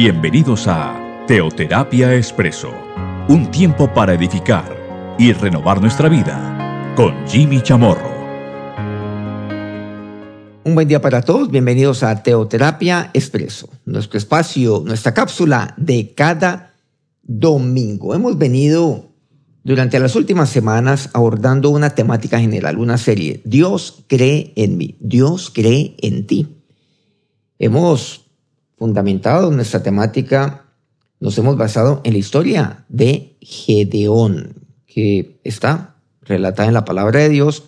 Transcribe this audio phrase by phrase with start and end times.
[0.00, 2.72] Bienvenidos a Teoterapia Expreso,
[3.28, 8.08] un tiempo para edificar y renovar nuestra vida con Jimmy Chamorro.
[10.62, 16.74] Un buen día para todos, bienvenidos a Teoterapia Expreso, nuestro espacio, nuestra cápsula de cada
[17.24, 18.14] domingo.
[18.14, 19.08] Hemos venido
[19.64, 23.40] durante las últimas semanas abordando una temática general, una serie.
[23.44, 26.46] Dios cree en mí, Dios cree en ti.
[27.58, 28.27] Hemos
[28.78, 30.64] fundamentado nuestra temática,
[31.20, 37.28] nos hemos basado en la historia de Gedeón, que está relatada en la palabra de
[37.28, 37.64] Dios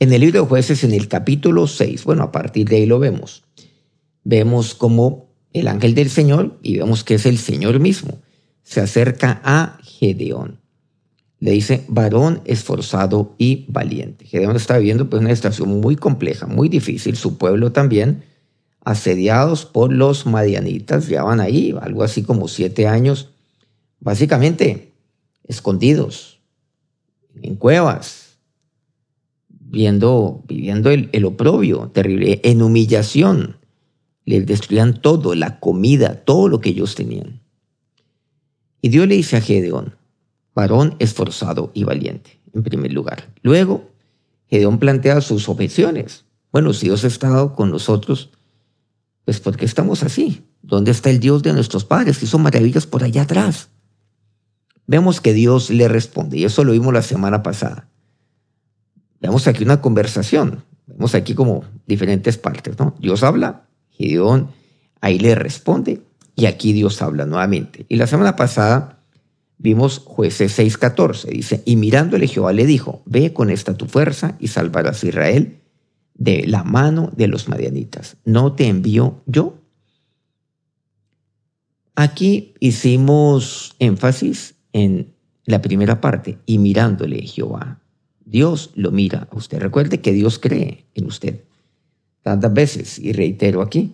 [0.00, 2.04] en el libro de jueces en el capítulo 6.
[2.04, 3.44] Bueno, a partir de ahí lo vemos.
[4.24, 8.18] Vemos como el ángel del Señor, y vemos que es el Señor mismo,
[8.64, 10.58] se acerca a Gedeón.
[11.38, 14.24] Le dice, varón esforzado y valiente.
[14.24, 18.24] Gedeón está viviendo pues, una situación muy compleja, muy difícil, su pueblo también,
[18.84, 23.30] asediados por los madianitas, llevaban ahí algo así como siete años,
[24.00, 24.92] básicamente
[25.44, 26.40] escondidos,
[27.42, 28.38] en cuevas,
[29.48, 33.56] viendo, viviendo el, el oprobio terrible, en humillación.
[34.26, 37.42] Les destruían todo, la comida, todo lo que ellos tenían.
[38.80, 39.96] Y Dios le dice a Gedeón,
[40.54, 43.32] varón esforzado y valiente, en primer lugar.
[43.42, 43.90] Luego,
[44.46, 46.24] Gedeón plantea sus objeciones.
[46.52, 48.30] Bueno, si Dios ha estado con nosotros,
[49.24, 50.44] pues ¿por qué estamos así?
[50.62, 53.70] ¿Dónde está el Dios de nuestros padres que hizo maravillas por allá atrás?
[54.86, 57.88] Vemos que Dios le responde, y eso lo vimos la semana pasada.
[59.20, 62.94] Vemos aquí una conversación, vemos aquí como diferentes partes, ¿no?
[62.98, 64.50] Dios habla, Gedeón
[65.00, 66.02] ahí le responde,
[66.36, 67.86] y aquí Dios habla nuevamente.
[67.88, 69.04] Y la semana pasada
[69.56, 74.48] vimos jueces 6.14, dice, y mirándole Jehová le dijo, ve con esta tu fuerza y
[74.48, 75.63] salvarás a Israel
[76.14, 78.16] de la mano de los madianitas.
[78.24, 79.58] ¿No te envío yo?
[81.94, 85.12] Aquí hicimos énfasis en
[85.44, 87.80] la primera parte, y mirándole Jehová.
[88.24, 89.60] Dios lo mira a usted.
[89.60, 91.44] Recuerde que Dios cree en usted.
[92.22, 93.92] Tantas veces, y reitero aquí,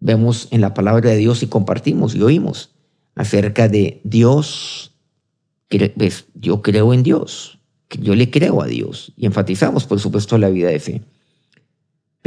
[0.00, 2.70] vemos en la palabra de Dios y compartimos y oímos
[3.14, 4.94] acerca de Dios.
[5.68, 7.58] Pues, yo creo en Dios
[7.96, 11.02] yo le creo a Dios y enfatizamos, por supuesto, la vida de fe.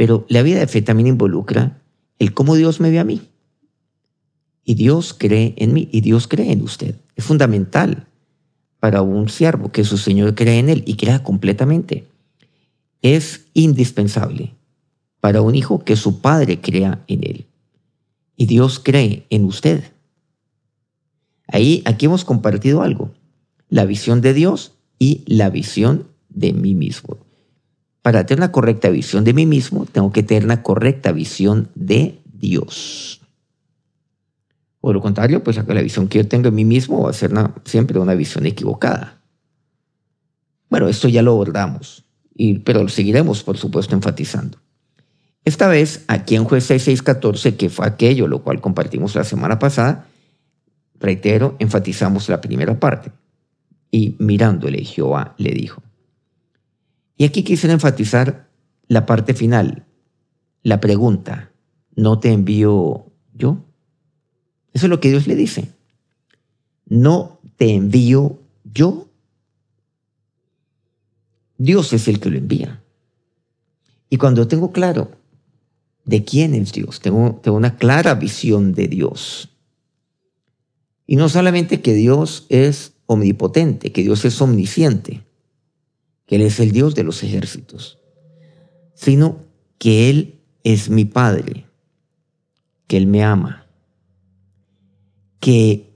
[0.02, 1.80] Pero la vida de fe también involucra
[2.18, 3.22] el cómo Dios me ve a mí.
[4.64, 6.96] Y Dios cree en mí y Dios cree en usted.
[7.14, 8.08] Es fundamental
[8.80, 12.08] para un siervo que su Señor cree en él y crea completamente.
[13.00, 14.56] Es indispensable
[15.20, 17.46] para un hijo que su padre crea en él.
[18.34, 19.84] Y Dios cree en usted.
[21.46, 23.12] Ahí, aquí hemos compartido algo.
[23.68, 27.18] La visión de Dios y la visión de mí mismo.
[28.02, 32.20] Para tener una correcta visión de mí mismo, tengo que tener una correcta visión de
[32.32, 33.20] Dios.
[34.80, 37.32] O lo contrario, pues la visión que yo tengo de mí mismo va a ser
[37.64, 39.20] siempre una visión equivocada.
[40.68, 42.04] Bueno, esto ya lo abordamos,
[42.34, 44.58] y, pero lo seguiremos, por supuesto, enfatizando.
[45.44, 50.06] Esta vez, aquí en Juez 6.6.14, que fue aquello lo cual compartimos la semana pasada,
[50.98, 53.12] reitero, enfatizamos la primera parte
[53.90, 55.82] y mirándole Jehová le dijo.
[57.16, 58.48] Y aquí quisiera enfatizar
[58.88, 59.86] la parte final,
[60.62, 61.50] la pregunta,
[61.94, 63.64] ¿no te envío yo?
[64.72, 65.68] Eso es lo que Dios le dice.
[66.86, 69.08] ¿No te envío yo?
[71.58, 72.82] Dios es el que lo envía.
[74.10, 75.12] Y cuando tengo claro
[76.04, 79.48] de quién es Dios, tengo, tengo una clara visión de Dios.
[81.06, 85.22] Y no solamente que Dios es omnipotente, que Dios es omnisciente,
[86.36, 87.98] Él es el Dios de los ejércitos,
[88.94, 89.44] sino
[89.78, 91.66] que Él es mi Padre,
[92.86, 93.66] que Él me ama,
[95.40, 95.90] que,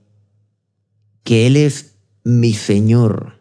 [1.22, 3.40] que Él es mi Señor,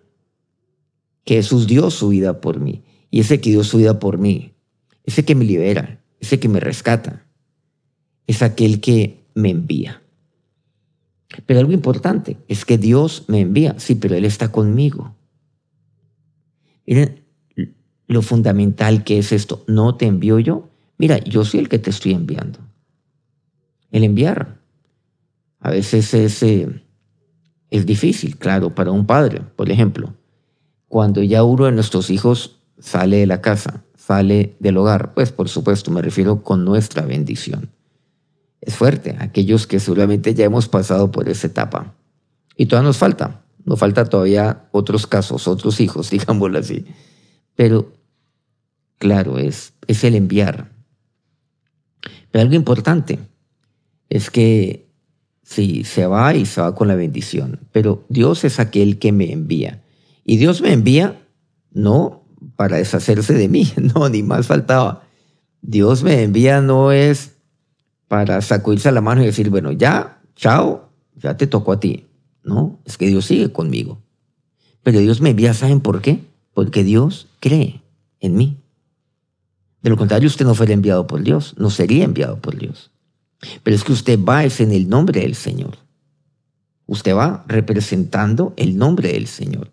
[1.24, 4.54] que Jesús dio su vida por mí, y ese que dio su vida por mí,
[5.04, 7.26] ese que me libera, ese que me rescata,
[8.28, 10.02] es aquel que me envía.
[11.46, 15.16] Pero algo importante es que Dios me envía, sí, pero Él está conmigo.
[16.86, 17.24] Miren
[18.08, 19.64] lo fundamental que es esto.
[19.68, 20.70] No te envío yo.
[20.98, 22.60] Mira, yo soy el que te estoy enviando.
[23.92, 24.60] El enviar.
[25.60, 26.84] A veces es, eh,
[27.72, 29.42] es difícil, claro, para un padre.
[29.56, 30.14] Por ejemplo,
[30.88, 35.50] cuando ya uno de nuestros hijos sale de la casa, sale del hogar, pues por
[35.50, 37.70] supuesto me refiero con nuestra bendición
[38.66, 39.16] es fuerte.
[39.20, 41.94] Aquellos que seguramente ya hemos pasado por esa etapa.
[42.58, 43.45] Y todavía nos falta.
[43.66, 46.86] Nos falta todavía otros casos, otros hijos, digámoslo así.
[47.56, 47.94] Pero,
[48.98, 50.72] claro, es, es el enviar.
[52.32, 53.20] Pero algo importante
[54.10, 54.88] es que
[55.44, 59.32] sí, se va y se va con la bendición, pero Dios es aquel que me
[59.32, 59.84] envía.
[60.24, 61.22] Y Dios me envía
[61.72, 62.24] no
[62.56, 65.04] para deshacerse de mí, no, ni más faltaba.
[65.62, 67.36] Dios me envía no es
[68.08, 72.05] para sacudirse la mano y decir, bueno, ya, chao, ya te tocó a ti.
[72.46, 73.98] No, es que Dios sigue conmigo.
[74.84, 76.24] Pero Dios me envía, ¿saben por qué?
[76.54, 77.82] Porque Dios cree
[78.20, 78.58] en mí.
[79.82, 82.92] De lo contrario, usted no fuera enviado por Dios, no sería enviado por Dios.
[83.64, 85.78] Pero es que usted va es en el nombre del Señor.
[86.86, 89.72] Usted va representando el nombre del Señor.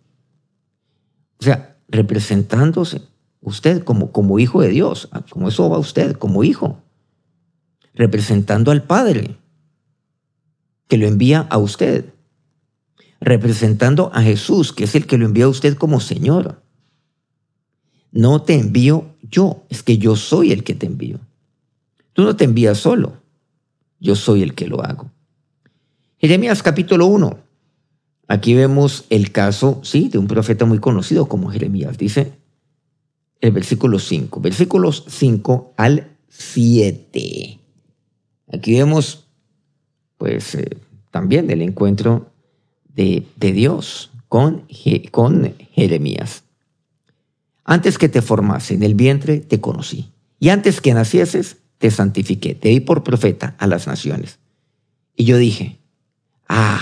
[1.39, 3.03] O sea, representándose
[3.41, 5.09] usted como, como hijo de Dios.
[5.13, 6.81] Ah, como eso va usted, como hijo.
[7.95, 9.37] Representando al Padre
[10.89, 12.12] que lo envía a usted.
[13.25, 16.61] Representando a Jesús, que es el que lo envía a usted como Señor.
[18.11, 21.21] No te envío yo, es que yo soy el que te envío.
[22.13, 23.23] Tú no te envías solo,
[24.01, 25.11] yo soy el que lo hago.
[26.19, 27.39] Jeremías capítulo 1.
[28.29, 31.97] Aquí vemos el caso, sí, de un profeta muy conocido como Jeremías.
[31.99, 32.33] Dice
[33.41, 37.59] el versículo 5, versículos 5 al 7.
[38.53, 39.27] Aquí vemos,
[40.19, 40.77] pues, eh,
[41.11, 42.31] también el encuentro
[42.94, 44.67] de, de Dios con,
[45.11, 46.44] con Jeremías.
[47.65, 50.11] Antes que te formase en el vientre, te conocí.
[50.41, 52.55] Y antes que nacieses, te santifiqué.
[52.55, 54.39] Te di por profeta a las naciones.
[55.15, 55.79] Y yo dije,
[56.49, 56.81] ah,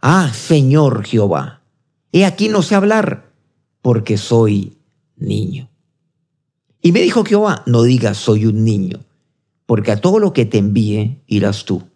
[0.00, 1.62] ah, Señor Jehová,
[2.12, 3.32] he aquí no sé hablar,
[3.82, 4.76] porque soy
[5.16, 5.70] niño.
[6.82, 9.00] Y me dijo Jehová, no digas soy un niño,
[9.66, 11.88] porque a todo lo que te envíe irás tú,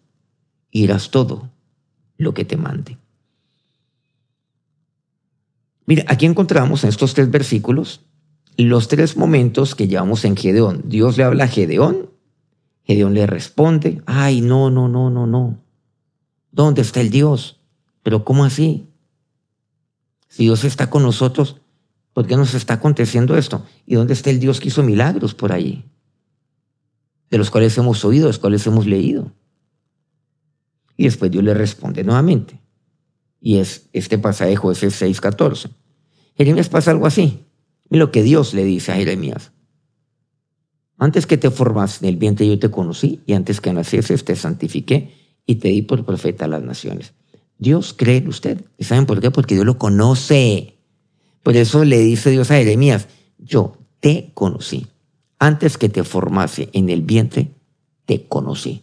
[0.71, 1.52] irás todo
[2.17, 2.97] lo que te mande.
[5.85, 8.01] Mira, aquí encontramos en estos tres versículos
[8.57, 10.83] los tres momentos que llevamos en Gedeón.
[10.85, 12.09] Dios le habla a Gedeón,
[12.83, 15.59] Gedeón le responde, ay, no, no, no, no, no.
[16.51, 17.59] ¿Dónde está el Dios?
[18.03, 18.87] Pero ¿cómo así?
[20.27, 21.57] Si Dios está con nosotros,
[22.13, 23.65] ¿por qué nos está aconteciendo esto?
[23.85, 25.85] ¿Y dónde está el Dios que hizo milagros por allí?
[27.29, 29.31] De los cuales hemos oído, de los cuales hemos leído.
[30.97, 32.59] Y después Dios le responde nuevamente.
[33.41, 35.69] Y es este pasaje de Jueces 6.14.
[36.37, 37.39] Jeremías pasa algo así.
[37.89, 39.51] Mira lo que Dios le dice a Jeremías.
[40.97, 44.35] Antes que te formas en el vientre yo te conocí y antes que nacieses te
[44.35, 45.13] santifiqué
[45.45, 47.13] y te di por profeta a las naciones.
[47.57, 48.63] Dios cree en usted.
[48.77, 49.31] ¿Y saben por qué?
[49.31, 50.77] Porque Dios lo conoce.
[51.41, 53.07] Por eso le dice Dios a Jeremías,
[53.37, 54.87] yo te conocí.
[55.39, 57.51] Antes que te formase en el vientre,
[58.05, 58.82] te conocí.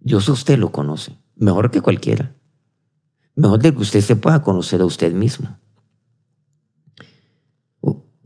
[0.00, 2.34] Dios usted lo conoce, mejor que cualquiera
[3.40, 5.56] mejor de que usted se pueda conocer a usted mismo.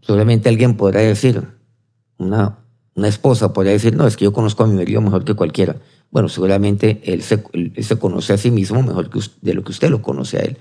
[0.01, 1.43] Solamente alguien podrá decir,
[2.19, 2.59] una,
[2.95, 5.77] una esposa podrá decir, no, es que yo conozco a mi marido mejor que cualquiera.
[6.11, 7.43] Bueno, seguramente él se,
[7.79, 10.59] se conoce a sí mismo mejor que de lo que usted lo conoce a él.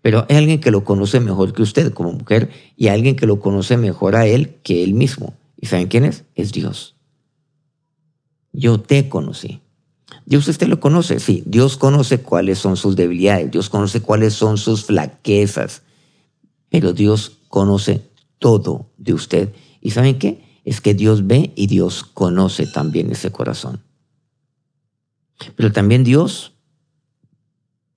[0.00, 3.38] Pero hay alguien que lo conoce mejor que usted como mujer y alguien que lo
[3.38, 5.34] conoce mejor a él que él mismo.
[5.60, 6.24] ¿Y saben quién es?
[6.34, 6.96] Es Dios.
[8.52, 9.60] Yo te conocí.
[10.26, 11.44] Dios usted lo conoce, sí.
[11.46, 15.82] Dios conoce cuáles son sus debilidades, Dios conoce cuáles son sus flaquezas,
[16.68, 18.02] pero Dios conoce
[18.40, 19.54] todo de usted.
[19.80, 20.44] ¿Y saben qué?
[20.64, 23.82] Es que Dios ve y Dios conoce también ese corazón.
[25.54, 26.52] Pero también Dios,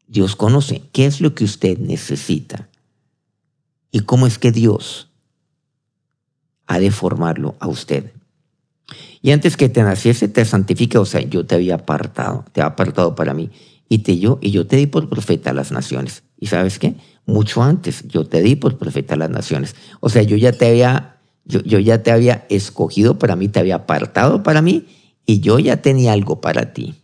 [0.07, 2.69] Dios conoce qué es lo que usted necesita
[3.91, 5.09] y cómo es que Dios
[6.67, 8.13] ha de formarlo a usted.
[9.21, 12.73] Y antes que te naciese, te santifique, o sea, yo te había apartado, te había
[12.73, 13.49] apartado para mí.
[13.89, 16.23] Y, te, yo, y yo te di por profeta a las naciones.
[16.39, 16.95] ¿Y sabes qué?
[17.25, 19.75] Mucho antes yo te di por profeta a las naciones.
[19.99, 23.59] O sea, yo ya te había, yo, yo ya te había escogido para mí, te
[23.59, 24.85] había apartado para mí
[25.25, 26.95] y yo ya tenía algo para ti.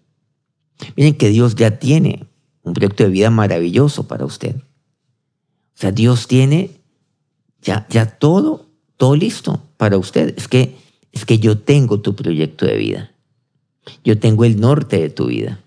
[0.95, 2.27] Miren que Dios ya tiene
[2.63, 4.55] un proyecto de vida maravilloso para usted.
[4.55, 6.71] O sea, Dios tiene
[7.61, 10.33] ya, ya todo, todo listo para usted.
[10.37, 10.77] Es que
[11.15, 13.11] es que yo tengo tu proyecto de vida.
[14.03, 15.63] Yo tengo el norte de tu vida.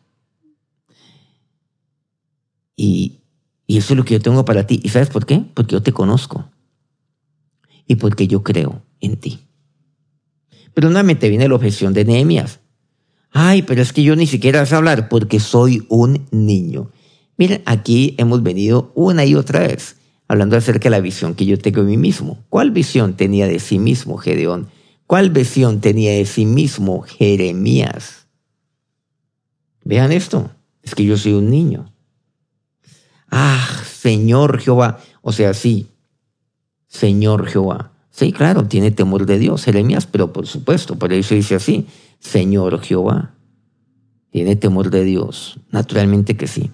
[2.76, 3.20] Y,
[3.66, 4.78] y eso es lo que yo tengo para ti.
[4.84, 5.42] ¿Y sabes por qué?
[5.54, 6.50] Porque yo te conozco.
[7.86, 9.40] Y porque yo creo en ti.
[10.74, 12.60] Pero nuevamente viene la objeción de Nehemías.
[13.30, 16.90] Ay, pero es que yo ni siquiera sé hablar porque soy un niño.
[17.38, 19.96] Miren, aquí hemos venido una y otra vez
[20.28, 22.44] hablando acerca de la visión que yo tengo de mí mismo.
[22.50, 24.68] ¿Cuál visión tenía de sí mismo Gedeón?
[25.08, 28.26] ¿Cuál visión tenía de sí mismo Jeremías?
[29.82, 30.50] Vean esto,
[30.82, 31.90] es que yo soy un niño.
[33.30, 35.86] Ah, Señor Jehová, o sea, sí,
[36.88, 37.90] Señor Jehová.
[38.10, 41.86] Sí, claro, tiene temor de Dios, Jeremías, pero por supuesto, por eso dice así,
[42.20, 43.34] Señor Jehová.
[44.30, 46.70] tiene temor de Dios, naturalmente que sí.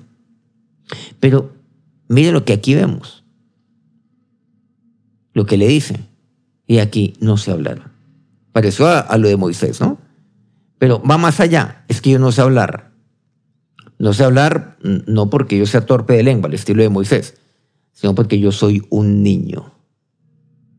[1.20, 1.52] Pero
[2.08, 3.22] mire lo que aquí vemos,
[5.34, 6.00] lo que le dice,
[6.66, 7.93] y aquí no sé hablar.
[8.54, 9.98] Pareció a, lo de Moisés, ¿no?
[10.78, 12.92] Pero va más allá, es que yo no sé hablar.
[13.98, 17.34] No sé hablar no porque yo sea torpe de lengua, al estilo de Moisés,
[17.90, 19.74] sino porque yo soy un niño.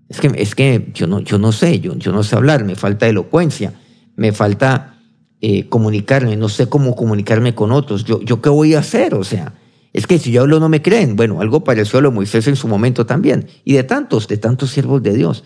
[0.07, 2.75] Es que, es que yo, no, yo no sé, yo, yo no sé hablar, me
[2.75, 3.73] falta elocuencia,
[4.15, 5.01] me falta
[5.41, 8.05] eh, comunicarme, no sé cómo comunicarme con otros.
[8.05, 9.15] Yo, ¿Yo qué voy a hacer?
[9.15, 9.53] O sea,
[9.91, 11.17] es que si yo hablo no me creen.
[11.17, 13.49] Bueno, algo pareció a lo Moisés en su momento también.
[13.65, 15.43] Y de tantos, de tantos siervos de Dios.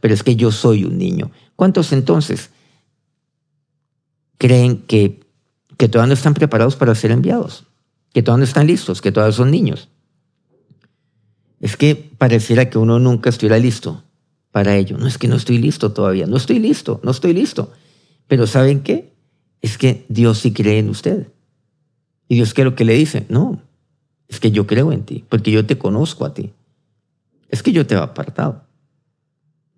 [0.00, 1.30] Pero es que yo soy un niño.
[1.56, 2.50] ¿Cuántos entonces
[4.36, 5.20] creen que,
[5.76, 7.64] que todavía no están preparados para ser enviados?
[8.12, 9.88] Que todavía no están listos, que todavía son niños.
[11.60, 14.04] Es que pareciera que uno nunca estuviera listo
[14.52, 14.96] para ello.
[14.98, 17.72] No es que no estoy listo todavía, no estoy listo, no estoy listo.
[18.28, 19.12] Pero ¿saben qué?
[19.60, 21.32] Es que Dios sí cree en usted.
[22.28, 23.26] ¿Y Dios qué es lo que le dice?
[23.28, 23.60] No,
[24.28, 26.52] es que yo creo en ti, porque yo te conozco a ti.
[27.48, 28.67] Es que yo te he apartado.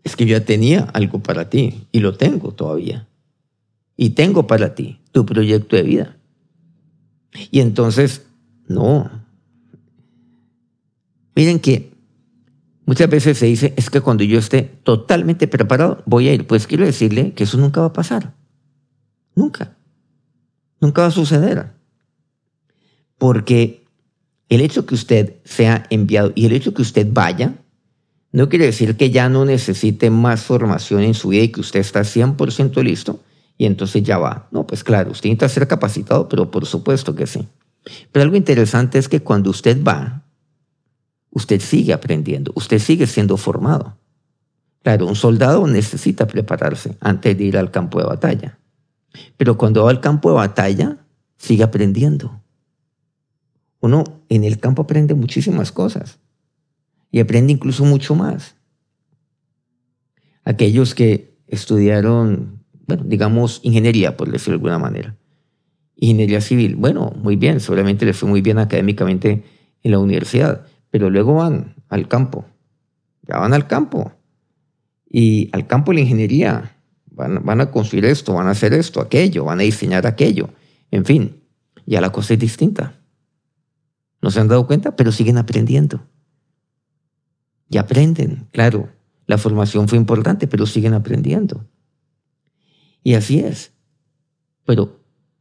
[0.05, 3.07] Es que yo ya tenía algo para ti y lo tengo todavía.
[3.97, 6.17] Y tengo para ti tu proyecto de vida.
[7.51, 8.27] Y entonces,
[8.67, 9.11] no,
[11.41, 11.91] Miren que
[12.85, 16.47] muchas veces se dice, es que cuando yo esté totalmente preparado, voy a ir.
[16.47, 18.35] Pues quiero decirle que eso nunca va a pasar.
[19.35, 19.77] Nunca.
[20.81, 21.73] Nunca va a suceder.
[23.17, 23.85] Porque
[24.51, 27.55] el hecho que usted sea enviado y el hecho que usted vaya,
[28.33, 31.81] no quiere decir que ya no necesite más formación en su vida y que usted
[31.81, 33.21] está 100% listo
[33.59, 34.49] y entonces ya va.
[34.53, 37.49] No, pues claro, usted necesita ser capacitado, pero por supuesto que sí.
[38.13, 40.25] Pero algo interesante es que cuando usted va,
[41.31, 43.99] usted sigue aprendiendo, usted sigue siendo formado.
[44.83, 48.59] Claro, un soldado necesita prepararse antes de ir al campo de batalla.
[49.37, 50.99] Pero cuando va al campo de batalla,
[51.37, 52.41] sigue aprendiendo.
[53.81, 56.19] Uno en el campo aprende muchísimas cosas
[57.11, 58.57] y aprende incluso mucho más.
[60.45, 65.17] Aquellos que estudiaron, bueno, digamos, ingeniería, por decirlo de alguna manera.
[65.97, 69.45] Ingeniería civil, bueno, muy bien, seguramente les fue muy bien académicamente
[69.83, 72.45] en la universidad pero luego van al campo,
[73.23, 74.13] ya van al campo,
[75.09, 76.77] y al campo de la ingeniería,
[77.07, 80.51] van, van a construir esto, van a hacer esto, aquello, van a diseñar aquello,
[80.91, 81.43] en fin,
[81.87, 82.95] ya la cosa es distinta.
[84.23, 84.97] ¿No se han dado cuenta?
[84.97, 86.03] Pero siguen aprendiendo.
[87.71, 88.91] Y aprenden, claro.
[89.27, 91.65] La formación fue importante, pero siguen aprendiendo.
[93.03, 93.73] Y así es.
[94.67, 95.01] Pero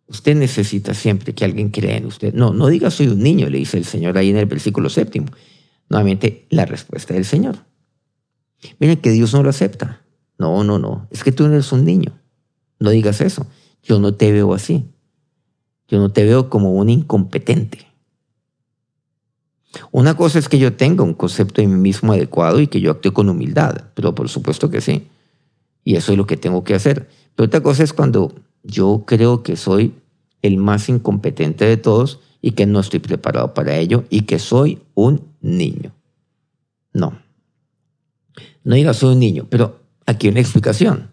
[0.09, 2.33] Usted necesita siempre que alguien crea en usted.
[2.33, 5.27] No, no diga soy un niño, le dice el Señor ahí en el versículo séptimo.
[5.87, 7.57] Nuevamente, la respuesta del Señor.
[8.79, 10.01] Miren que Dios no lo acepta.
[10.39, 11.07] No, no, no.
[11.11, 12.19] Es que tú no eres un niño.
[12.79, 13.45] No digas eso.
[13.83, 14.89] Yo no te veo así.
[15.87, 17.87] Yo no te veo como un incompetente.
[19.91, 22.91] Una cosa es que yo tenga un concepto de mí mismo adecuado y que yo
[22.91, 25.07] actúe con humildad, pero por supuesto que sí.
[25.83, 27.07] Y eso es lo que tengo que hacer.
[27.35, 28.33] Pero otra cosa es cuando
[28.63, 29.93] yo creo que soy
[30.41, 34.79] el más incompetente de todos y que no estoy preparado para ello y que soy
[34.95, 35.93] un niño.
[36.93, 37.19] No.
[38.63, 41.11] No digas soy un niño, pero aquí hay una explicación.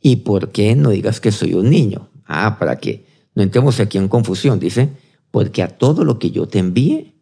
[0.00, 2.08] ¿Y por qué no digas que soy un niño?
[2.24, 4.60] Ah, para que no entremos aquí en confusión.
[4.60, 4.90] Dice,
[5.30, 7.14] porque a todo lo que yo te envíe,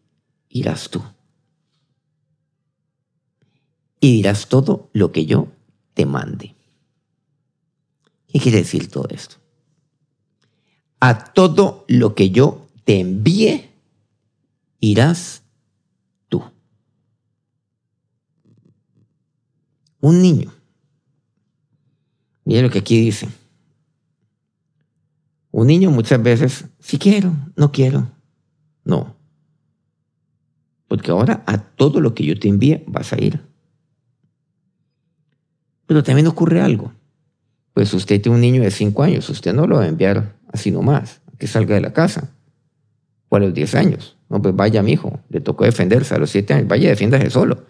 [0.59, 1.03] irás tú.
[4.01, 5.49] Y dirás todo lo que yo
[5.95, 6.55] te mande.
[8.29, 9.37] ¿Qué quiere decir todo esto?
[11.01, 13.71] a todo lo que yo te envíe,
[14.81, 15.43] irás
[16.29, 16.43] tú.
[20.01, 20.53] Un niño.
[22.45, 23.29] Mira lo que aquí dice.
[25.51, 28.11] Un niño muchas veces, si quiero, no quiero.
[28.85, 29.16] No.
[30.89, 33.41] Porque ahora a todo lo que yo te envíe vas a ir.
[35.87, 36.93] Pero también ocurre algo.
[37.73, 40.71] Pues usted tiene un niño de cinco años, usted no lo va a enviar así
[40.71, 42.31] nomás, que salga de la casa.
[43.29, 44.17] O a los 10 años.
[44.29, 47.65] No, pues vaya, mi hijo, le tocó defenderse a los 7 años, vaya, defiéndase solo.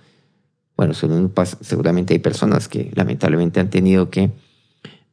[0.76, 4.30] Bueno, seguramente hay personas que lamentablemente han tenido que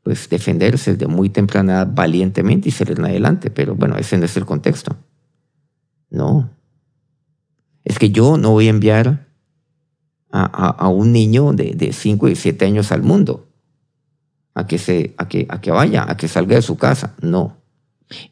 [0.03, 4.45] pues, defenderse de muy temprana valientemente y salir adelante, pero bueno, ese no es el
[4.45, 4.95] contexto.
[6.09, 6.49] No.
[7.83, 9.27] Es que yo no voy a enviar
[10.31, 13.47] a, un niño de 5 y 7 años al mundo
[14.55, 17.15] a que, se, a, que, a que vaya, a que salga de su casa.
[17.21, 17.57] No.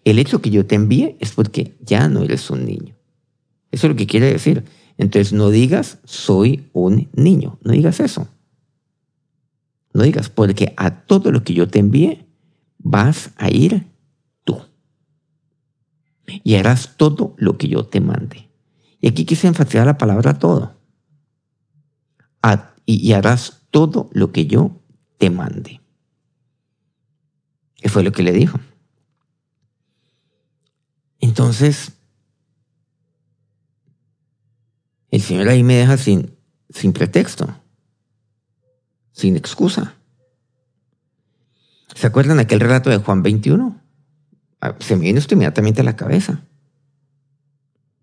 [0.03, 2.95] El hecho que yo te envíe es porque ya no eres un niño.
[3.71, 4.65] Eso es lo que quiere decir.
[4.97, 7.57] Entonces no digas soy un niño.
[7.63, 8.27] No digas eso.
[9.93, 12.25] No digas porque a todo lo que yo te envíe
[12.77, 13.87] vas a ir
[14.43, 14.61] tú.
[16.43, 18.50] y harás todo lo que yo te mande.
[19.01, 20.79] Y aquí quise enfatizar la palabra todo.
[22.85, 24.81] y harás todo lo que yo
[25.17, 25.81] te mande.
[27.81, 28.59] Y fue lo que le dijo.
[31.19, 31.93] Entonces,
[35.11, 36.35] el Señor ahí me deja sin,
[36.69, 37.47] sin pretexto,
[39.11, 39.95] sin excusa.
[41.95, 43.79] ¿Se acuerdan aquel relato de Juan 21?
[44.61, 46.43] Ah, se me viene esto inmediatamente a la cabeza.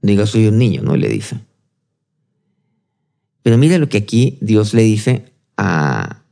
[0.00, 0.96] Diga, soy un niño, ¿no?
[0.96, 1.40] Le dice.
[3.42, 6.22] Pero mire lo que aquí Dios le dice a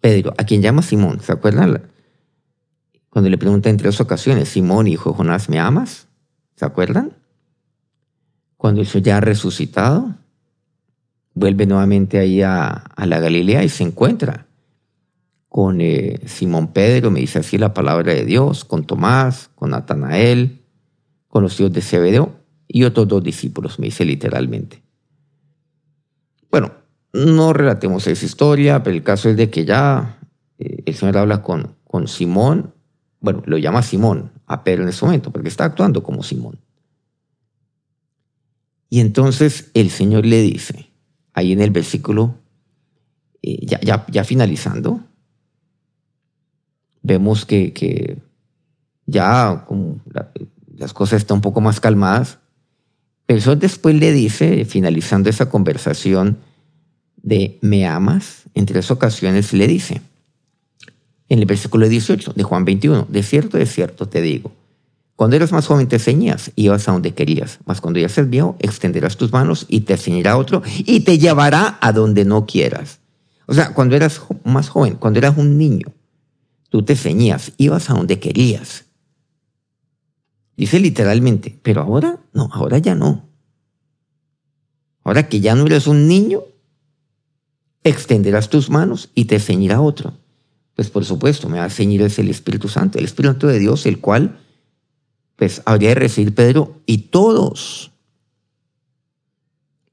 [0.00, 1.20] Pedro, a quien llama Simón.
[1.20, 1.82] ¿Se acuerdan?
[3.10, 6.08] Cuando le pregunta en tres ocasiones, Simón, hijo de Jonás, ¿me amas?
[6.54, 7.12] ¿Se acuerdan?
[8.56, 10.14] Cuando Jesús ya ha resucitado,
[11.34, 14.46] vuelve nuevamente ahí a, la Galilea y se encuentra
[15.48, 20.60] con eh, Simón Pedro, me dice así la palabra de Dios, con Tomás, con Natanael,
[21.28, 22.37] con los hijos de Zebedeo
[22.68, 24.82] y otros dos discípulos, me dice literalmente.
[26.50, 26.72] Bueno,
[27.12, 30.18] no relatemos esa historia, pero el caso es de que ya
[30.58, 32.74] eh, el Señor habla con, con Simón,
[33.20, 36.58] bueno, lo llama Simón a Pedro en ese momento, porque está actuando como Simón.
[38.90, 40.90] Y entonces el Señor le dice,
[41.32, 42.36] ahí en el versículo,
[43.42, 45.00] eh, ya, ya, ya, finalizando,
[47.02, 48.18] vemos que, que
[49.06, 49.66] ya
[50.76, 52.38] las cosas están un poco más calmadas,
[53.28, 56.38] pero después le dice, finalizando esa conversación
[57.18, 58.44] de ¿me amas?
[58.54, 60.00] En tres ocasiones le dice,
[61.28, 64.50] en el versículo 18 de Juan 21, de cierto, de cierto te digo,
[65.14, 68.30] cuando eras más joven te ceñías y ibas a donde querías, mas cuando ya seas
[68.30, 73.00] viejo extenderás tus manos y te ceñirá otro y te llevará a donde no quieras.
[73.44, 75.88] O sea, cuando eras más joven, cuando eras un niño,
[76.70, 78.86] tú te ceñías, ibas a donde querías.
[80.58, 83.28] Dice literalmente, pero ahora no, ahora ya no.
[85.04, 86.42] Ahora que ya no eres un niño,
[87.84, 90.14] extenderás tus manos y te ceñirá otro.
[90.74, 93.60] Pues por supuesto, me va a ceñir es el Espíritu Santo, el Espíritu Santo de
[93.60, 94.40] Dios, el cual
[95.36, 97.92] pues habría de recibir Pedro y todos.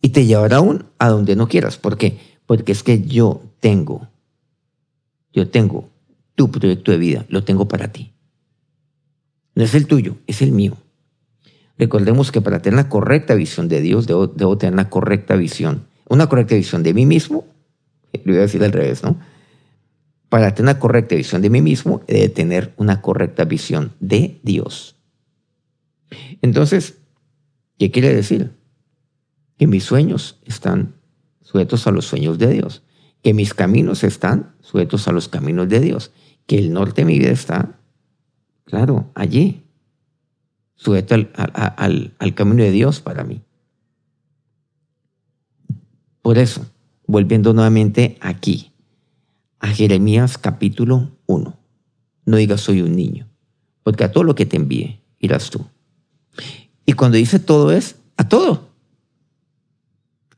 [0.02, 1.78] Y te llevará aún a donde no quieras.
[1.78, 2.18] ¿Por qué?
[2.48, 4.08] Porque es que yo tengo,
[5.32, 5.92] yo tengo
[6.34, 8.15] tu proyecto de vida, lo tengo para ti.
[9.56, 10.78] No es el tuyo, es el mío.
[11.78, 15.88] Recordemos que para tener la correcta visión de Dios, debo, tener la correcta visión.
[16.08, 17.46] Una correcta visión de mí mismo,
[18.14, 19.20] lo voy a decir al revés, ¿no?
[20.30, 24.40] Para tener una correcta visión de mí mismo, he de tener una correcta visión de
[24.44, 24.96] Dios.
[26.42, 26.98] Entonces,
[27.78, 28.52] ¿qué quiere decir?
[29.58, 30.96] Que mis sueños están
[31.42, 32.84] sujetos a los sueños de Dios,
[33.22, 36.12] que mis caminos están sujetos a los caminos de Dios,
[36.46, 37.80] que el norte de mi vida está,
[38.66, 39.64] claro, allí,
[40.76, 43.42] sujeto al, camino de Dios para mí.
[46.22, 46.66] Por eso,
[47.08, 48.72] volviendo nuevamente aquí,
[49.60, 51.58] a Jeremías capítulo 1.
[52.26, 53.28] No digas soy un niño,
[53.84, 55.66] porque a todo lo que te envíe irás tú.
[56.86, 58.70] Y cuando dice todo es a todo.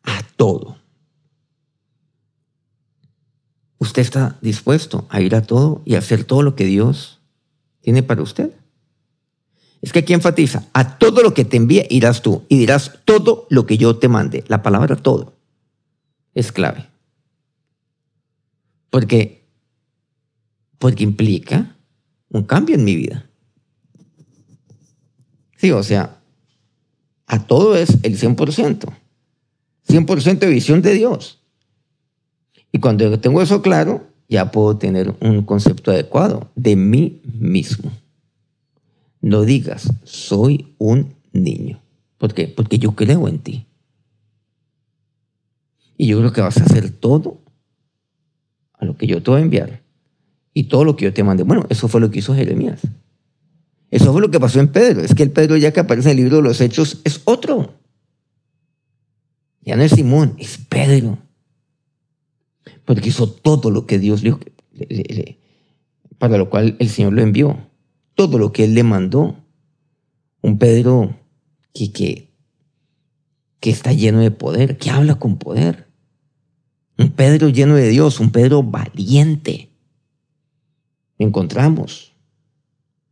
[0.03, 0.77] A todo.
[3.79, 7.16] ¿Usted está dispuesto a ir a todo y hacer todo lo que Dios
[7.87, 8.51] tiene para usted?
[9.81, 13.47] Es que aquí enfatiza, a todo lo que te envíe irás tú y dirás todo
[13.49, 14.43] lo que yo te mande.
[14.49, 15.37] La palabra todo
[16.33, 16.85] es clave.
[18.89, 19.47] Porque,
[20.79, 21.77] porque implica
[22.27, 23.29] un cambio en mi vida.
[25.55, 26.19] Sí, o sea,
[27.25, 28.93] a todo es el 100%.
[29.87, 31.41] 100% de visión de Dios.
[32.69, 37.91] Y cuando tengo eso claro, ya puedo tener un concepto adecuado de mí mismo.
[39.21, 41.79] No digas, soy un niño.
[42.17, 42.47] ¿Por qué?
[42.47, 43.65] Porque yo creo en ti.
[45.97, 47.39] Y yo creo que vas a hacer todo
[48.73, 49.81] a lo que yo te voy a enviar.
[50.53, 51.43] Y todo lo que yo te mande.
[51.43, 52.81] Bueno, eso fue lo que hizo Jeremías.
[53.89, 55.01] Eso fue lo que pasó en Pedro.
[55.01, 57.75] Es que el Pedro ya que aparece en el libro de los Hechos es otro.
[59.61, 61.17] Ya no es Simón, es Pedro.
[62.87, 65.37] Porque hizo todo lo que Dios le,
[66.17, 67.69] para lo cual el Señor lo envió.
[68.15, 69.43] Todo lo que Él le mandó.
[70.41, 71.19] Un Pedro
[71.73, 72.31] que, que,
[73.59, 75.89] que está lleno de poder, que habla con poder.
[76.97, 79.69] Un Pedro lleno de Dios, un Pedro valiente.
[81.17, 82.13] Encontramos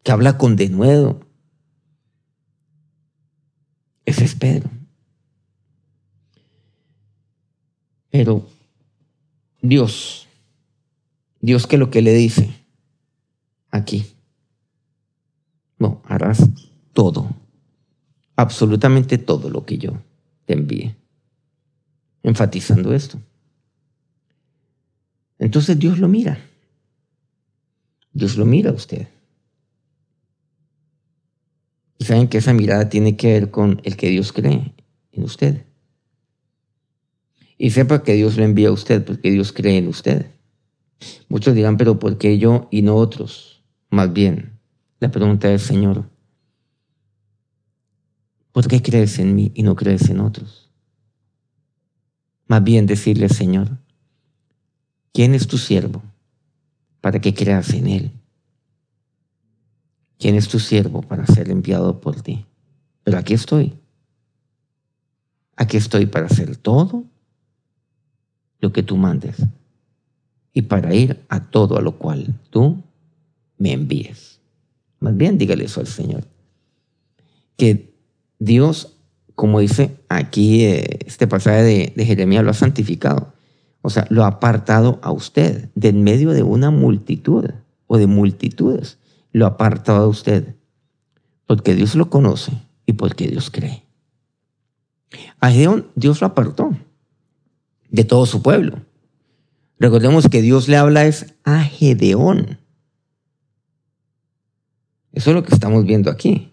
[0.04, 1.20] que habla con denuedo.
[4.06, 4.70] Ese es Pedro.
[8.10, 8.55] Pero
[9.68, 10.28] Dios,
[11.42, 12.50] Dios que lo que le dice
[13.72, 14.06] aquí,
[15.78, 16.50] no, harás
[16.94, 17.30] todo
[18.36, 20.02] absolutamente todo lo que yo
[20.46, 20.96] te envíe.
[22.24, 23.20] Enfatizando esto.
[25.38, 26.40] Entonces Dios lo mira.
[28.12, 29.08] Dios lo mira a usted.
[31.98, 34.74] Y saben que esa mirada tiene que ver con el que Dios cree
[35.12, 35.65] en usted.
[37.58, 40.32] Y sepa que Dios lo envía a usted porque Dios cree en usted.
[41.30, 43.64] Muchos dirán, pero ¿por qué yo y no otros?
[43.90, 44.60] Más bien,
[45.00, 46.10] la pregunta es, Señor,
[48.52, 50.70] ¿por qué crees en mí y no crees en otros?
[52.48, 53.80] Más bien decirle, Señor,
[55.14, 56.04] ¿quién es tu siervo
[57.02, 58.12] para que creas en él?
[60.18, 62.46] ¿Quién es tu siervo para ser enviado por ti?
[63.04, 63.74] Pero aquí estoy.
[65.56, 67.06] Aquí estoy para hacer todo
[68.60, 69.38] lo que tú mandes
[70.56, 72.82] y para ir a todo a lo cual tú
[73.58, 74.40] me envíes.
[75.00, 76.24] Más bien dígale eso al Señor.
[77.58, 77.94] Que
[78.40, 78.98] Dios,
[79.36, 83.34] como dice aquí eh, este pasaje de, Jeremías, lo ha santificado.
[83.82, 87.50] O sea, lo ha apartado a usted de en medio de una multitud
[87.88, 88.98] o de multitudes
[89.34, 90.56] lo aparta a usted,
[91.46, 92.54] porque Dios lo conoce
[92.86, 93.84] y porque Dios cree.
[95.42, 96.72] A Gedeón Dios lo apartó
[97.96, 98.82] de todo su pueblo.
[99.80, 102.60] Recordemos que Dios le habla es a Gedeón.
[105.14, 106.52] Eso es lo que estamos viendo aquí.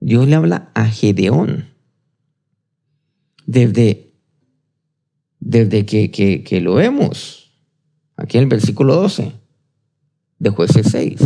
[0.00, 1.68] Dios le habla a Gedeón.
[3.46, 4.12] Desde,
[5.38, 7.50] desde que, que, que lo vemos,
[8.16, 9.32] aquí en el versículo 12
[10.38, 11.20] de jueces 6.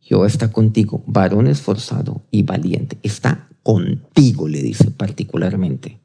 [0.00, 2.98] Jehová está contigo, varón esforzado y valiente.
[3.02, 6.00] Está contigo, le dice particularmente.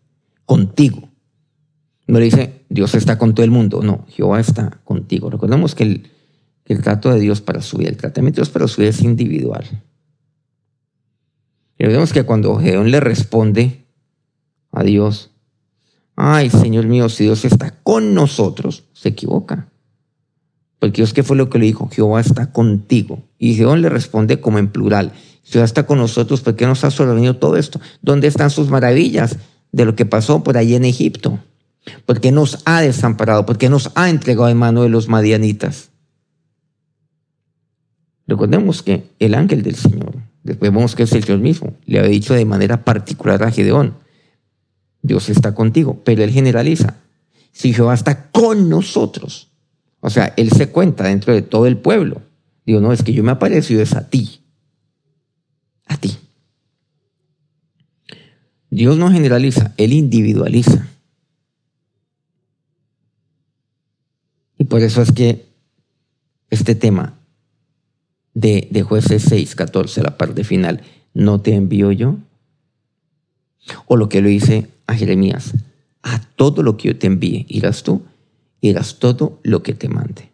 [0.46, 1.13] Contigo.
[2.08, 3.82] No le dice, Dios está con todo el mundo.
[3.82, 5.30] No, Jehová está contigo.
[5.30, 5.84] Recordemos que
[6.66, 9.02] el, trato de Dios para su vida, el tratamiento de Dios para su vida es
[9.02, 9.84] individual.
[11.78, 13.86] Y vemos que cuando Gedeón le responde
[14.72, 15.32] a Dios,
[16.16, 19.70] ay Señor mío, si Dios está con nosotros, se equivoca.
[20.80, 21.90] Porque Dios, ¿qué fue lo que le dijo?
[21.90, 23.24] Jehová está contigo.
[23.38, 25.14] Y Jehová le responde como en plural.
[25.44, 27.80] Jehová está con nosotros, ¿por qué nos ha sobrevenido todo esto?
[28.02, 29.38] ¿Dónde están sus maravillas
[29.72, 31.40] de lo que pasó por allí en Egipto?
[32.06, 33.46] ¿Por qué nos ha desamparado?
[33.46, 35.90] ¿Por qué nos ha entregado en mano de los madianitas?
[38.28, 42.12] Recordemos que el ángel del Señor, después vemos que es el Señor mismo, le había
[42.12, 43.96] dicho de manera particular a Gedeón,
[45.02, 46.96] Dios está contigo, pero él generaliza,
[47.52, 49.52] si Jehová está con nosotros,
[50.00, 52.22] o sea, él se cuenta dentro de todo el pueblo.
[52.66, 54.42] Digo, no, es que yo me aparezco y es a ti.
[55.86, 56.18] A ti.
[58.70, 60.88] Dios no generaliza, Él individualiza.
[64.64, 65.46] Y por eso es que
[66.50, 67.20] este tema
[68.34, 72.16] de, de jueces 6, 14, la parte final, no te envío yo.
[73.88, 75.52] O lo que lo dice a Jeremías,
[76.02, 78.04] a todo lo que yo te envíe, irás tú
[78.62, 80.30] y todo lo que te mande.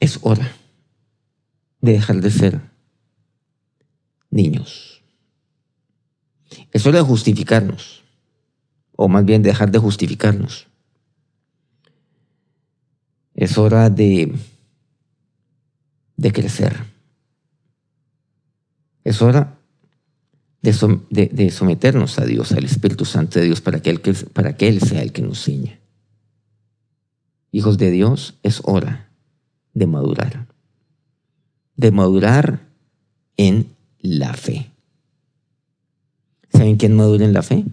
[0.00, 0.50] Es hora
[1.80, 2.60] de dejar de ser
[4.30, 5.00] niños.
[6.72, 8.02] Es hora de justificarnos,
[8.96, 10.71] o más bien dejar de justificarnos.
[13.42, 14.32] Es hora de,
[16.16, 16.76] de crecer.
[19.02, 19.58] Es hora
[20.60, 24.00] de, someternos a Dios, al Espíritu Santo de Dios, para que, él,
[24.32, 25.80] para que Él sea el que nos ciñe.
[27.50, 29.08] Hijos de Dios, es hora
[29.74, 30.46] de madurar.
[31.74, 32.60] De madurar
[33.36, 34.70] en la fe.
[36.52, 37.64] ¿Saben quién madura en la fe?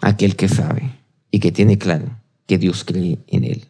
[0.00, 0.92] Aquel que sabe
[1.32, 2.16] y que tiene claro
[2.46, 3.66] que Dios cree en él.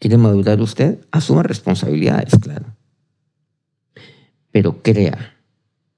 [0.00, 0.98] ¿Quiere madurar usted?
[1.10, 2.74] Asuma responsabilidades, claro.
[4.50, 5.36] Pero crea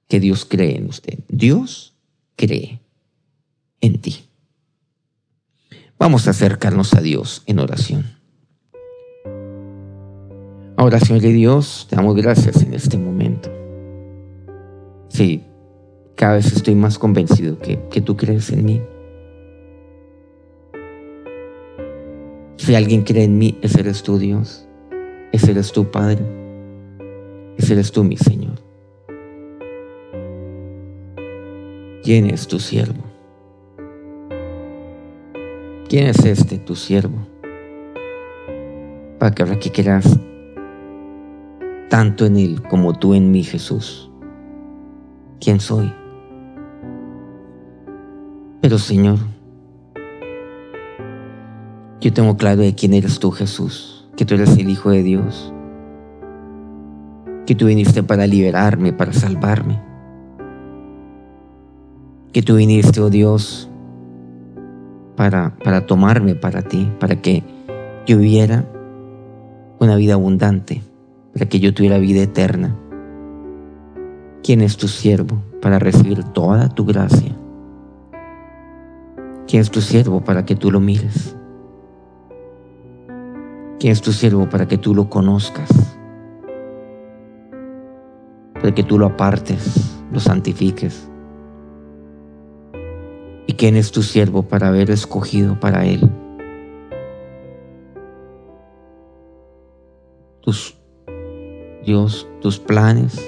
[0.09, 1.19] que Dios cree en usted.
[1.29, 1.95] Dios
[2.35, 2.81] cree
[3.79, 4.25] en ti.
[5.97, 8.17] Vamos a acercarnos a Dios en oración.
[10.75, 13.49] Ahora, Señor de Dios, te damos gracias en este momento.
[15.07, 15.45] Sí,
[16.15, 18.81] cada vez estoy más convencido que, que tú crees en mí.
[22.63, 24.65] Si alguien cree en mí, ese eres tú, Dios.
[25.33, 26.23] Ese eres tú, Padre.
[27.57, 28.53] Ese eres tú, mi Señor.
[32.03, 33.03] ¿Quién es tu siervo?
[35.89, 37.27] ¿Quién es este tu siervo?
[39.19, 40.17] Para que ahora que quieras
[41.89, 44.09] tanto en Él como tú en mí, Jesús.
[45.41, 45.93] ¿Quién soy?
[48.61, 49.19] Pero Señor,
[52.03, 55.53] yo tengo claro de quién eres tú, Jesús, que tú eres el Hijo de Dios,
[57.45, 59.79] que tú viniste para liberarme, para salvarme.
[62.33, 63.69] Que tú viniste, oh Dios,
[65.15, 67.41] para, para tomarme para ti, para que
[68.05, 68.65] yo viviera
[69.79, 70.81] una vida abundante,
[71.31, 72.75] para que yo tuviera vida eterna.
[74.43, 77.31] ¿Quién es tu siervo para recibir toda tu gracia?
[79.47, 81.37] ¿Quién es tu siervo para que tú lo mires?
[83.83, 85.67] ¿Quién es tu siervo para que tú lo conozcas?
[88.53, 91.09] Para que tú lo apartes, lo santifiques.
[93.45, 96.09] ¿Y quién es tu siervo para haber escogido para él?
[100.39, 100.77] Tus,
[101.85, 103.21] Dios, tus planes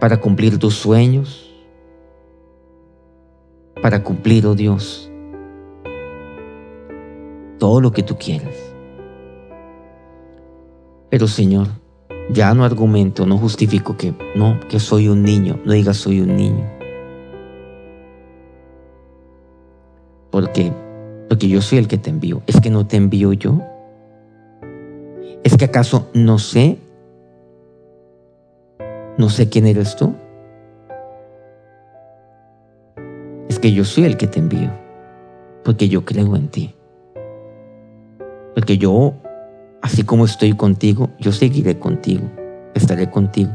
[0.00, 1.54] para cumplir tus sueños,
[3.82, 5.12] para cumplir, oh Dios,
[7.58, 8.54] todo lo que tú quieras.
[11.10, 11.68] Pero Señor,
[12.30, 16.36] ya no argumento, no justifico que no, que soy un niño, no digas soy un
[16.36, 16.64] niño.
[20.30, 20.72] Porque,
[21.28, 22.42] porque yo soy el que te envío.
[22.46, 23.60] Es que no te envío yo.
[25.44, 26.78] Es que acaso no sé,
[29.16, 30.14] no sé quién eres tú.
[33.48, 34.70] Es que yo soy el que te envío.
[35.64, 36.75] Porque yo creo en ti.
[38.56, 39.12] Porque yo,
[39.82, 42.22] así como estoy contigo, yo seguiré contigo.
[42.74, 43.50] Estaré contigo.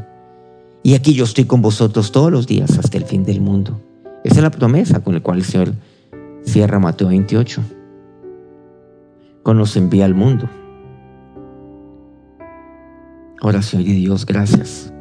[0.84, 3.80] Y aquí yo estoy con vosotros todos los días hasta el fin del mundo.
[4.22, 5.74] Esa es la promesa con la cual el Señor
[6.44, 7.62] Cierra Mateo 28.
[9.42, 10.48] Con los envía al mundo.
[13.40, 14.94] Oración de Dios, gracias.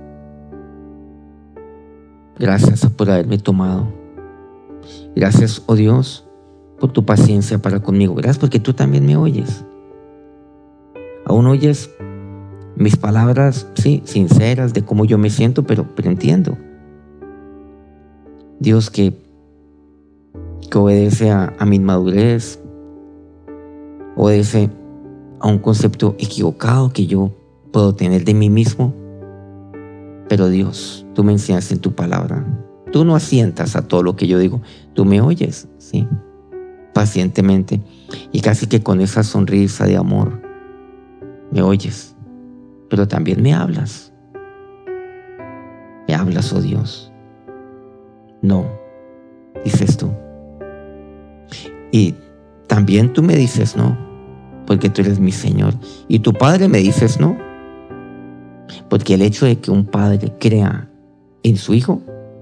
[2.39, 3.87] Gracias por haberme tomado.
[5.15, 6.25] Gracias, oh Dios,
[6.79, 8.15] por tu paciencia para conmigo.
[8.15, 9.63] Gracias porque tú también me oyes.
[11.31, 11.89] Aún oyes
[12.75, 16.57] mis palabras, sí, sinceras de cómo yo me siento, pero, pero entiendo.
[18.59, 19.15] Dios, que
[20.69, 22.59] que obedece a, mi inmadurez,
[24.15, 24.69] obedece
[25.39, 27.31] a un concepto equivocado que yo
[27.71, 28.93] puedo tener de mí mismo.
[30.27, 32.45] Pero Dios, tú me enseñas en tu palabra.
[32.91, 34.61] Tú no asientas a todo lo que yo digo.
[34.93, 36.07] Tú me oyes, ¿sí?
[36.93, 37.81] Pacientemente.
[38.33, 40.50] Y casi que con esa sonrisa de amor,
[41.51, 42.15] me oyes.
[42.89, 44.11] Pero también me hablas.
[46.07, 47.11] Me hablas, oh Dios.
[48.41, 48.65] No,
[49.63, 50.11] dices tú.
[51.91, 52.15] Y
[52.67, 53.97] también tú me dices no,
[54.65, 55.73] porque tú eres mi Señor.
[56.07, 57.37] Y tu Padre me dices no,
[58.89, 60.89] porque el hecho de que un padre crea
[61.43, 62.01] en su hijo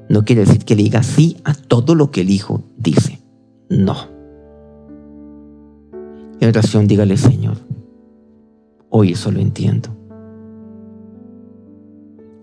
[0.09, 3.19] no quiere decir que le diga sí a todo lo que el hijo dice.
[3.69, 3.95] No.
[6.39, 7.57] En oración dígale, Señor,
[8.89, 9.89] hoy eso lo entiendo.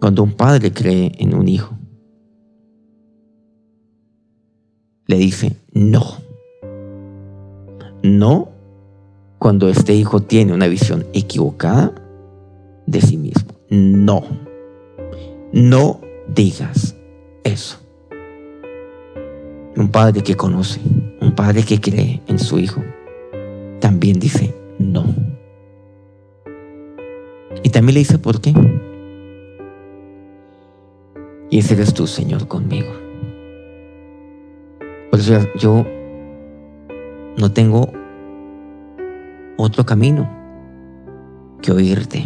[0.00, 1.76] Cuando un padre cree en un hijo,
[5.06, 6.02] le dice no.
[8.02, 8.48] No
[9.38, 11.92] cuando este hijo tiene una visión equivocada
[12.87, 13.52] de sí mismo.
[13.70, 14.22] No.
[15.52, 16.00] No
[16.35, 16.96] digas
[17.44, 17.78] eso.
[19.76, 20.80] Un padre que conoce,
[21.20, 22.82] un padre que cree en su hijo,
[23.80, 25.04] también dice no.
[27.62, 28.55] Y también le dice por qué.
[31.51, 32.92] Y ese eres tú, Señor, conmigo.
[35.11, 35.85] Por eso yo
[37.38, 37.90] no tengo
[39.57, 40.29] otro camino
[41.62, 42.25] que oírte,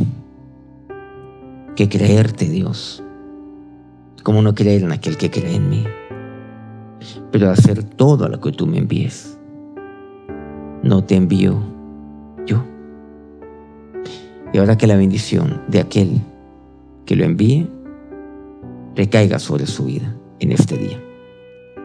[1.76, 3.02] que creerte, Dios.
[4.22, 5.84] Como no creer en aquel que cree en mí,
[7.30, 9.38] pero hacer todo lo que tú me envíes.
[10.82, 11.60] No te envío
[12.46, 12.64] yo.
[14.52, 16.20] Y ahora que la bendición de aquel
[17.06, 17.68] que lo envíe
[18.96, 21.00] recaiga sobre su vida en este día.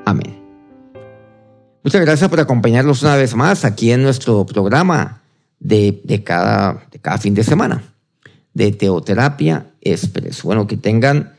[0.06, 0.36] Amén.
[1.84, 5.22] Muchas gracias por acompañarnos una vez más aquí en nuestro programa
[5.60, 7.84] de, cada, cada fin de semana
[8.56, 10.42] de Teoterapia Express.
[10.42, 11.34] Bueno, que tengan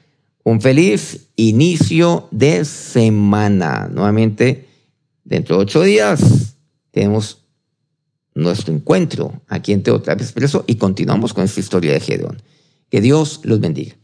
[0.44, 3.88] un feliz inicio de semana.
[3.92, 4.68] Nuevamente,
[5.24, 6.54] dentro de ocho días
[6.92, 7.45] tenemos
[8.36, 12.42] nuestro encuentro aquí en Teoterapia Expreso y continuamos con esta historia de Gedeón.
[12.90, 13.96] Que Dios los bendiga.